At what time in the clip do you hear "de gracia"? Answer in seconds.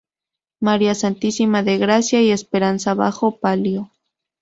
1.61-2.23